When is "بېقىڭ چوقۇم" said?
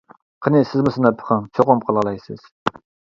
1.19-1.83